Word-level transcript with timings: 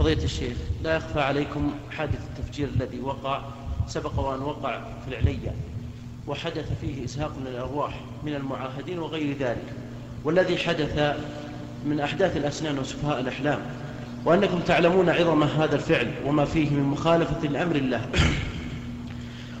فضيلة 0.00 0.24
الشيخ 0.24 0.56
لا 0.84 0.96
يخفى 0.96 1.20
عليكم 1.20 1.72
حادث 1.90 2.18
التفجير 2.30 2.68
الذي 2.76 3.00
وقع 3.00 3.40
سبق 3.86 4.18
وأن 4.18 4.40
وقع 4.42 4.80
في 5.04 5.08
العلية 5.08 5.54
وحدث 6.26 6.68
فيه 6.80 7.04
إسهاق 7.04 7.32
للأرواح 7.46 8.00
من 8.24 8.34
المعاهدين 8.34 8.98
وغير 8.98 9.36
ذلك 9.40 9.72
والذي 10.24 10.56
حدث 10.56 11.16
من 11.86 12.00
أحداث 12.00 12.36
الأسنان 12.36 12.78
وسفهاء 12.78 13.20
الأحلام 13.20 13.58
وأنكم 14.24 14.60
تعلمون 14.60 15.08
عظم 15.08 15.42
هذا 15.42 15.74
الفعل 15.74 16.10
وما 16.26 16.44
فيه 16.44 16.70
من 16.70 16.82
مخالفة 16.82 17.48
لأمر 17.48 17.76
الله 17.76 18.06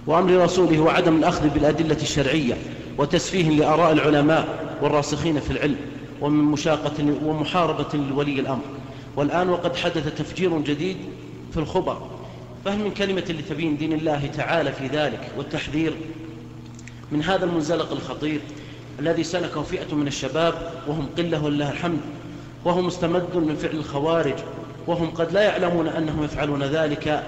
وأمر 0.06 0.44
رسوله 0.44 0.80
وعدم 0.80 1.16
الأخذ 1.16 1.48
بالأدلة 1.48 2.02
الشرعية 2.02 2.54
وتسفيه 2.98 3.50
لآراء 3.50 3.92
العلماء 3.92 4.76
والراسخين 4.82 5.40
في 5.40 5.50
العلم 5.50 5.76
ومن 6.20 6.44
مشاقة 6.44 7.14
ومحاربة 7.24 7.98
لولي 8.10 8.40
الأمر. 8.40 8.79
والآن 9.16 9.50
وقد 9.50 9.76
حدث 9.76 10.18
تفجير 10.18 10.60
جديد 10.60 10.96
في 11.52 11.56
الخبر. 11.56 12.10
فهل 12.64 12.78
من 12.78 12.90
كلمة 12.90 13.24
لتبين 13.28 13.76
دين 13.76 13.92
الله 13.92 14.26
تعالى 14.26 14.72
في 14.72 14.86
ذلك 14.86 15.30
والتحذير 15.38 15.94
من 17.12 17.22
هذا 17.22 17.44
المنزلق 17.44 17.92
الخطير 17.92 18.40
الذي 18.98 19.24
سلكه 19.24 19.62
فئة 19.62 19.94
من 19.94 20.06
الشباب 20.06 20.54
وهم 20.86 21.08
قلة 21.18 21.44
ولله 21.44 21.70
الحمد 21.70 22.00
وهم 22.64 22.86
مستمد 22.86 23.36
من 23.36 23.56
فعل 23.56 23.76
الخوارج 23.76 24.34
وهم 24.86 25.10
قد 25.10 25.32
لا 25.32 25.42
يعلمون 25.42 25.86
أنهم 25.88 26.24
يفعلون 26.24 26.62
ذلك 26.62 27.24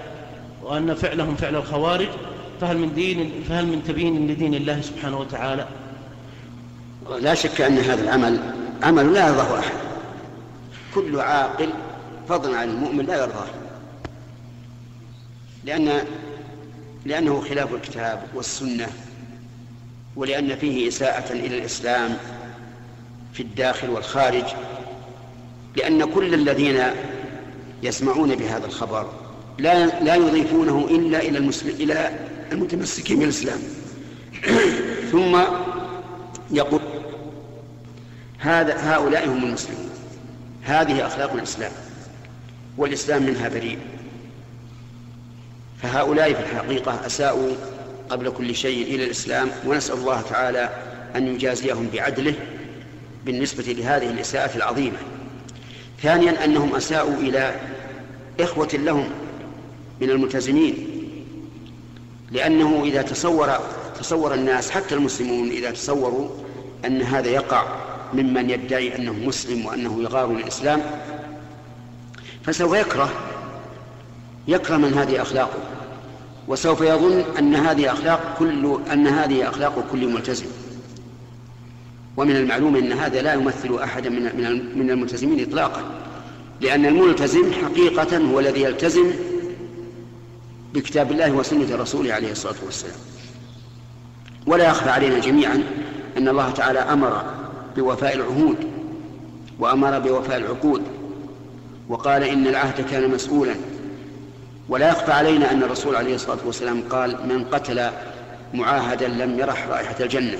وأن 0.63 0.93
فعلهم 0.93 1.35
فعل 1.35 1.55
الخوارج 1.55 2.07
فهل 2.61 2.77
من 2.77 2.93
دين 2.93 3.31
فهل 3.49 3.65
من 3.65 3.83
تبيين 3.87 4.27
لدين 4.27 4.53
الله 4.53 4.81
سبحانه 4.81 5.19
وتعالى؟ 5.19 5.67
لا 7.19 7.33
شك 7.33 7.61
أن 7.61 7.77
هذا 7.77 8.03
العمل 8.03 8.39
عمل 8.83 9.13
لا 9.13 9.27
يرضاه 9.27 9.59
أحد. 9.59 9.73
كل 10.95 11.19
عاقل 11.19 11.69
فضلا 12.29 12.57
عن 12.57 12.69
المؤمن 12.69 13.05
لا 13.05 13.17
يرضاه. 13.17 13.47
لأن 15.65 16.05
لأنه 17.05 17.41
خلاف 17.41 17.73
الكتاب 17.73 18.23
والسنة 18.35 18.87
ولأن 20.15 20.55
فيه 20.55 20.87
إساءة 20.87 21.33
إلى 21.33 21.57
الإسلام 21.57 22.17
في 23.33 23.43
الداخل 23.43 23.89
والخارج 23.89 24.45
لأن 25.77 26.05
كل 26.05 26.33
الذين 26.33 26.83
يسمعون 27.83 28.35
بهذا 28.35 28.65
الخبر 28.65 29.09
لا 29.57 29.85
لا 29.85 30.15
يضيفونه 30.15 30.87
إلا 30.89 31.19
إلى 31.19 31.37
المسلم 31.37 31.69
إلى 31.69 32.19
المتمسكين 32.51 33.19
بالإسلام. 33.19 33.59
ثم 35.11 35.41
يقول 36.51 36.81
هذا 38.37 38.75
هؤلاء 38.77 39.29
هم 39.29 39.43
المسلمون. 39.43 39.89
هذه 40.63 41.07
أخلاق 41.07 41.33
الإسلام 41.33 41.71
والإسلام 42.77 43.23
منها 43.23 43.49
بريء. 43.49 43.79
فهؤلاء 45.81 46.33
في 46.33 46.39
الحقيقة 46.39 47.05
أساءوا 47.05 47.51
قبل 48.09 48.29
كل 48.29 48.55
شيء 48.55 48.95
إلى 48.95 49.03
الإسلام 49.03 49.51
ونسأل 49.65 49.95
الله 49.95 50.21
تعالى 50.21 50.69
أن 51.15 51.27
يجازيهم 51.35 51.89
بعدله 51.93 52.35
بالنسبة 53.25 53.63
لهذه 53.63 54.09
الإساءة 54.09 54.57
العظيمة. 54.57 54.97
ثانيا 56.01 56.45
أنهم 56.45 56.75
أساءوا 56.75 57.15
إلى 57.15 57.55
إخوة 58.39 58.69
لهم 58.73 59.09
من 60.01 60.09
الملتزمين 60.09 60.87
لأنه 62.31 62.83
إذا 62.85 63.01
تصور 63.01 63.49
تصور 63.99 64.33
الناس 64.33 64.71
حتى 64.71 64.95
المسلمون 64.95 65.49
إذا 65.49 65.71
تصوروا 65.71 66.29
أن 66.85 67.01
هذا 67.01 67.29
يقع 67.29 67.65
ممن 68.13 68.49
يدعي 68.49 68.95
أنه 68.95 69.13
مسلم 69.13 69.65
وأنه 69.65 70.03
يغار 70.03 70.31
الإسلام 70.31 70.81
فسوف 72.43 72.73
يكره 72.73 73.09
يكره 74.47 74.77
من 74.77 74.93
هذه 74.93 75.21
أخلاقه 75.21 75.59
وسوف 76.47 76.81
يظن 76.81 77.23
أن 77.39 77.55
هذه 77.55 77.91
أخلاق 77.91 78.35
كل 78.39 78.79
أن 78.91 79.07
هذه 79.07 79.49
أخلاق 79.49 79.85
كل 79.91 80.07
ملتزم. 80.07 80.45
ومن 82.17 82.35
المعلوم 82.35 82.75
أن 82.75 82.91
هذا 82.91 83.21
لا 83.21 83.33
يمثل 83.33 83.79
أحدا 83.83 84.09
من 84.09 84.77
من 84.79 84.89
الملتزمين 84.91 85.47
إطلاقا 85.47 85.81
لأن 86.61 86.85
الملتزم 86.85 87.51
حقيقة 87.53 88.17
هو 88.17 88.39
الذي 88.39 88.61
يلتزم 88.61 89.11
بكتاب 90.73 91.11
الله 91.11 91.31
وسنة 91.31 91.75
رسوله 91.75 92.13
عليه 92.13 92.31
الصلاة 92.31 92.55
والسلام. 92.65 92.95
ولا 94.47 94.69
يخفى 94.69 94.89
علينا 94.89 95.19
جميعا 95.19 95.63
أن 96.17 96.27
الله 96.27 96.51
تعالى 96.51 96.79
أمر 96.79 97.42
بوفاء 97.75 98.15
العهود 98.15 98.57
وأمر 99.59 99.99
بوفاء 99.99 100.37
العقود 100.37 100.81
وقال 101.89 102.23
إن 102.23 102.47
العهد 102.47 102.85
كان 102.91 103.09
مسؤولا. 103.09 103.55
ولا 104.69 104.89
يخفى 104.89 105.11
علينا 105.11 105.51
أن 105.51 105.63
الرسول 105.63 105.95
عليه 105.95 106.15
الصلاة 106.15 106.37
والسلام 106.45 106.83
قال 106.89 107.11
من 107.11 107.45
قتل 107.51 107.89
معاهدا 108.53 109.07
لم 109.07 109.39
يرح 109.39 109.67
رائحة 109.67 109.95
الجنة. 109.99 110.37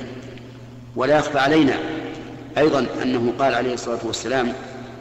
ولا 0.95 1.17
يخفى 1.17 1.39
علينا 1.39 1.73
أيضا 2.57 2.85
أنه 3.03 3.33
قال 3.39 3.53
عليه 3.53 3.73
الصلاة 3.73 3.99
والسلام 4.03 4.53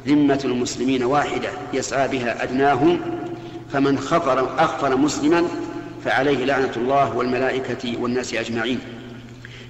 ذمة 0.07 0.41
المسلمين 0.45 1.05
واحدة 1.05 1.49
يسعى 1.73 2.09
بها 2.09 2.43
أدناهم 2.43 3.01
فمن 3.73 3.99
خفر 3.99 4.65
أخفر 4.65 4.97
مسلما 4.97 5.45
فعليه 6.05 6.45
لعنة 6.45 6.73
الله 6.77 7.17
والملائكة 7.17 8.03
والناس 8.03 8.35
أجمعين. 8.35 8.79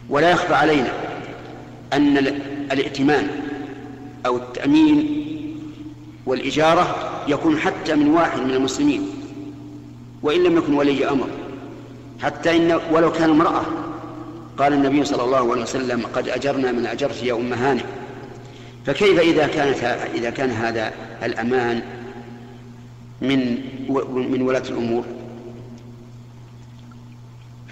ولا 0.09 0.31
يخفى 0.31 0.55
علينا 0.55 0.93
أن 1.93 2.19
الائتمان 2.73 3.29
أو 4.27 4.37
التأمين 4.37 5.23
والإجارة 6.27 7.13
يكون 7.29 7.59
حتى 7.59 7.95
من 7.95 8.09
واحد 8.09 8.41
من 8.41 8.51
المسلمين 8.51 9.11
وإن 10.23 10.43
لم 10.43 10.57
يكن 10.57 10.75
ولي 10.75 11.09
أمر. 11.09 11.29
حتى 12.23 12.57
إن 12.57 12.81
ولو 12.93 13.13
كان 13.13 13.31
امرأة 13.31 13.63
قال 14.59 14.73
النبي 14.73 15.05
صلى 15.05 15.25
الله 15.25 15.53
عليه 15.53 15.63
وسلم 15.63 16.07
قد 16.15 16.29
أجرنا 16.29 16.73
من 16.73 16.87
أجرت 16.87 17.23
يا 17.23 17.35
أم 17.35 17.53
هانئ. 17.53 17.85
فكيف 18.87 19.21
إذا 19.21 19.47
كانت 19.47 19.85
إذا 20.15 20.31
كان 20.31 20.51
هذا 20.51 20.93
الأمان 21.23 21.83
من 23.21 23.59
من 24.31 24.43
ولاة 24.43 24.63
الأمور؟ 24.69 25.05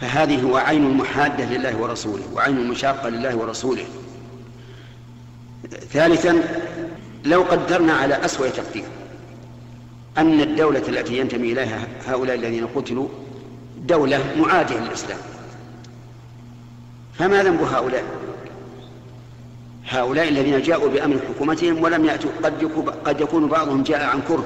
فهذه 0.01 0.43
هو 0.43 0.57
عين 0.57 0.87
المحادة 0.87 1.45
لله 1.45 1.77
ورسوله 1.77 2.23
وعين 2.35 2.57
المشاقة 2.57 3.09
لله 3.09 3.37
ورسوله. 3.37 3.85
ثالثا 5.71 6.43
لو 7.25 7.43
قدرنا 7.43 7.93
على 7.93 8.25
أسوأ 8.25 8.49
تقدير 8.49 8.85
أن 10.19 10.41
الدولة 10.41 10.83
التي 10.89 11.19
ينتمي 11.19 11.53
إليها 11.53 11.87
هؤلاء 12.07 12.37
الذين 12.37 12.67
قتلوا 12.67 13.09
دولة 13.87 14.37
معادية 14.39 14.79
للإسلام. 14.79 15.19
فما 17.15 17.43
ذنب 17.43 17.63
هؤلاء؟ 17.63 18.05
هؤلاء 19.89 20.29
الذين 20.29 20.63
جاءوا 20.63 20.89
بأمر 20.89 21.19
حكومتهم 21.29 21.83
ولم 21.83 22.05
يأتوا 22.05 22.31
قد 22.43 22.65
قد 23.05 23.21
يكون 23.21 23.47
بعضهم 23.49 23.83
جاء 23.83 24.05
عن 24.05 24.21
كره 24.29 24.45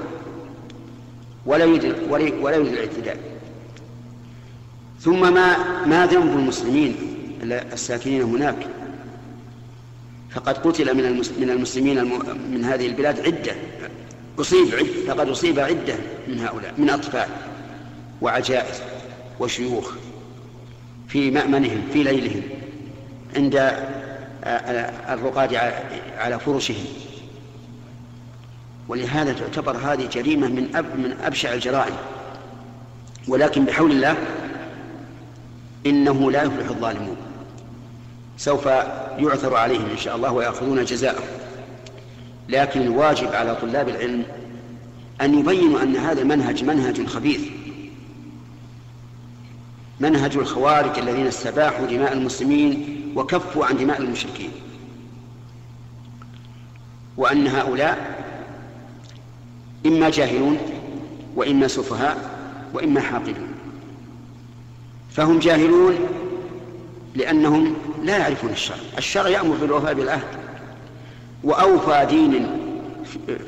ولا 1.46 1.64
يريد 1.64 1.94
ولا 2.10 2.56
يريد 2.56 2.72
الاعتداء. 2.72 3.18
ثم 5.00 5.34
ما 5.34 5.56
ما 5.86 6.06
ذنب 6.06 6.38
المسلمين 6.38 6.96
الساكنين 7.42 8.22
هناك؟ 8.22 8.66
فقد 10.34 10.58
قتل 10.58 10.94
من 10.94 11.22
من 11.38 11.50
المسلمين 11.50 12.04
من 12.50 12.64
هذه 12.64 12.86
البلاد 12.86 13.20
عدة. 13.20 13.52
أصيب 14.38 14.74
عدة 14.74 15.14
فقد 15.14 15.28
أصيب 15.28 15.58
عدة 15.58 15.94
من 16.28 16.40
هؤلاء 16.40 16.74
من 16.78 16.90
أطفال 16.90 17.28
وعجائز 18.22 18.82
وشيوخ 19.40 19.94
في 21.08 21.30
مأمنهم 21.30 21.82
في 21.92 22.02
ليلهم 22.02 22.42
عند 23.36 23.72
الرقاد 25.08 25.54
على 26.18 26.40
فرشهم. 26.40 26.84
ولهذا 28.88 29.32
تعتبر 29.32 29.76
هذه 29.76 30.08
جريمة 30.12 30.48
من 30.48 30.76
أب 30.76 30.98
من 30.98 31.16
أبشع 31.22 31.52
الجرائم. 31.52 31.94
ولكن 33.28 33.64
بحول 33.64 33.90
الله 33.90 34.16
إنه 35.86 36.30
لا 36.30 36.42
يفلح 36.42 36.68
الظالمون. 36.68 37.16
سوف 38.36 38.66
يعثر 39.18 39.56
عليهم 39.56 39.90
إن 39.90 39.96
شاء 39.96 40.16
الله 40.16 40.32
ويأخذون 40.32 40.84
جزاءهم 40.84 41.26
لكن 42.48 42.80
الواجب 42.80 43.34
على 43.34 43.54
طلاب 43.54 43.88
العلم 43.88 44.24
أن 45.20 45.38
يبينوا 45.38 45.82
أن 45.82 45.96
هذا 45.96 46.22
المنهج 46.22 46.64
منهج 46.64 47.06
خبيث. 47.06 47.40
منهج 50.00 50.36
الخوارج 50.36 50.98
الذين 50.98 51.26
استباحوا 51.26 51.86
دماء 51.86 52.12
المسلمين 52.12 53.00
وكفوا 53.16 53.66
عن 53.66 53.76
دماء 53.76 54.00
المشركين. 54.00 54.50
وأن 57.16 57.46
هؤلاء 57.46 58.24
إما 59.86 60.10
جاهلون 60.10 60.58
وإما 61.36 61.68
سفهاء 61.68 62.30
وإما 62.74 63.00
حاقدون. 63.00 63.54
فهم 65.10 65.38
جاهلون 65.38 65.94
لأنهم 67.14 67.74
لا 68.04 68.18
يعرفون 68.18 68.50
الشرع. 68.50 68.76
الشرع 68.98 69.28
يأمر 69.28 69.56
بالوفاء 69.56 69.94
بالعهد. 69.94 70.28
وأوفى 71.44 72.06
دين 72.10 72.46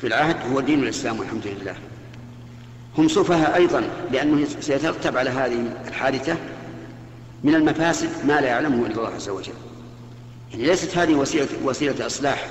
في 0.00 0.06
العهد 0.06 0.36
هو 0.52 0.60
دين 0.60 0.82
الإسلام 0.82 1.18
والحمد 1.18 1.46
لله. 1.46 1.74
هم 2.98 3.08
سفهاء 3.08 3.56
أيضا 3.56 3.82
لأنه 4.12 4.46
سيترتب 4.60 5.16
على 5.16 5.30
هذه 5.30 5.72
الحادثة 5.88 6.36
من 7.44 7.54
المفاسد 7.54 8.08
ما 8.26 8.40
لا 8.40 8.46
يعلمه 8.46 8.86
إلا 8.86 8.94
الله 8.96 9.08
عز 9.08 9.28
وجل. 9.28 9.52
يعني 10.52 10.64
ليست 10.64 10.98
هذه 10.98 11.14
وسيلة, 11.14 11.48
وسيلة 11.64 12.06
إصلاح 12.06 12.46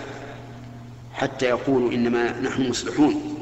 حتى 1.13 1.45
يقولوا 1.45 1.91
إنما 1.91 2.41
نحن 2.41 2.69
مصلحون 2.69 3.35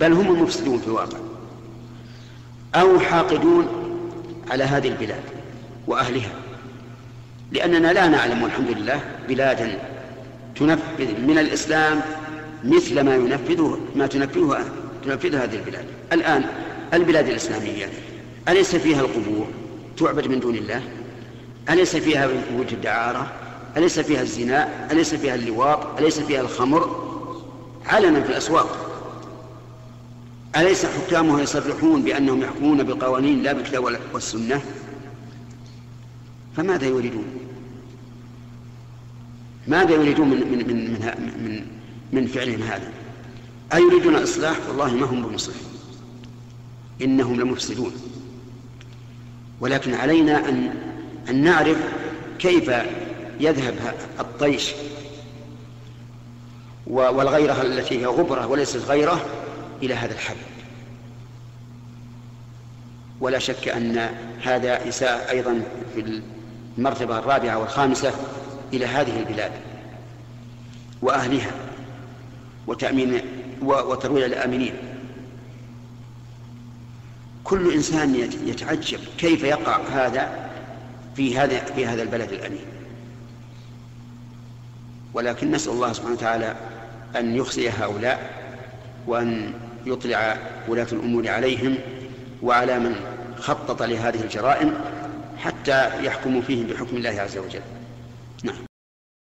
بل 0.00 0.12
هم 0.12 0.34
المفسدون 0.34 0.78
في 0.78 0.86
الواقع. 0.86 1.18
أو 2.74 2.98
حاقدون 3.00 3.66
على 4.50 4.64
هذه 4.64 4.88
البلاد 4.88 5.22
وأهلها. 5.86 6.32
لأننا 7.52 7.92
لا 7.92 8.08
نعلم 8.08 8.42
والحمد 8.42 8.70
لله 8.70 9.00
بلادا 9.28 9.78
تنفذ 10.56 11.20
من 11.20 11.38
الإسلام 11.38 12.00
مثل 12.64 13.00
ما 13.00 13.14
ينفذه 13.14 13.80
ما 13.96 14.06
تنفذه 14.06 14.64
تنفذ 15.04 15.34
هذه 15.34 15.54
البلاد. 15.54 15.84
الآن 16.12 16.44
البلاد 16.94 17.28
الإسلامية 17.28 17.88
أليس 18.48 18.76
فيها 18.76 19.00
القبور 19.00 19.46
تعبد 19.96 20.26
من 20.26 20.40
دون 20.40 20.54
الله؟ 20.54 20.82
أليس 21.70 21.96
فيها 21.96 22.28
وجه 22.58 22.74
الدعارة؟ 22.74 23.32
أليس 23.76 24.00
فيها 24.00 24.22
الزنا؟ 24.22 24.68
أليس 24.92 25.14
فيها 25.14 25.34
اللواط؟ 25.34 25.98
أليس 25.98 26.20
فيها 26.20 26.40
الخمر؟ 26.40 27.10
علنا 27.86 28.20
في 28.20 28.30
الأسواق. 28.30 28.86
أليس 30.56 30.86
حكامها 30.86 31.42
يصرحون 31.42 32.02
بأنهم 32.02 32.42
يحكمون 32.42 32.82
بقوانين 32.82 33.42
لا 33.42 33.52
بالكتاب 33.52 33.98
والسنة؟ 34.14 34.60
فماذا 36.56 36.86
يريدون؟ 36.86 37.24
ماذا 39.68 39.94
يريدون 39.94 40.28
من 40.28 40.36
من 40.36 40.58
من 40.58 40.90
من, 40.90 41.44
من, 41.44 41.66
من 42.12 42.26
فعلهم 42.26 42.62
هذا؟ 42.62 42.92
أيريدون 43.74 44.14
إصلاح؟ 44.14 44.56
والله 44.68 44.94
ما 44.94 45.06
هم 45.06 45.22
بمصلحين. 45.22 45.62
إنهم 47.02 47.40
لمفسدون. 47.40 47.92
ولكن 49.60 49.94
علينا 49.94 50.48
أن 50.48 50.74
أن 51.28 51.42
نعرف 51.42 51.78
كيف 52.38 52.70
يذهب 53.40 53.94
الطيش 54.20 54.72
والغيرة 56.86 57.62
التي 57.62 58.00
هي 58.00 58.06
غبرة 58.06 58.46
وليست 58.46 58.76
غيرة 58.76 59.26
إلى 59.82 59.94
هذا 59.94 60.14
الحد 60.14 60.36
ولا 63.20 63.38
شك 63.38 63.68
أن 63.68 64.10
هذا 64.42 64.88
إساءة 64.88 65.30
أيضا 65.30 65.62
في 65.94 66.22
المرتبة 66.80 67.18
الرابعة 67.18 67.58
والخامسة 67.58 68.12
إلى 68.72 68.86
هذه 68.86 69.18
البلاد 69.20 69.52
وأهلها 71.02 71.50
وتأمين 72.66 73.20
وترويع 73.62 74.26
الآمنين. 74.26 74.74
كل 77.44 77.72
إنسان 77.72 78.14
يتعجب 78.46 78.98
كيف 79.18 79.42
يقع 79.42 79.80
هذا 79.92 80.50
في 81.16 81.38
هذا 81.38 81.64
في 81.64 81.86
هذا 81.86 82.02
البلد 82.02 82.32
الأمين. 82.32 82.64
ولكن 85.14 85.50
نسأل 85.50 85.72
الله 85.72 85.92
سبحانه 85.92 86.14
وتعالى 86.14 86.56
أن 87.16 87.36
يخزي 87.36 87.70
هؤلاء 87.70 88.30
وأن 89.06 89.52
يطلع 89.86 90.36
ولاة 90.68 90.88
الأمور 90.92 91.28
عليهم 91.28 91.74
وعلى 92.42 92.78
من 92.78 92.96
خطط 93.38 93.82
لهذه 93.82 94.22
الجرائم 94.22 94.74
حتى 95.40 96.04
يحكموا 96.04 96.42
فيهم 96.42 96.66
بحكم 96.66 96.96
الله 96.96 97.20
عز 97.20 97.38
وجل. 97.38 97.62
نعم. 98.44 98.69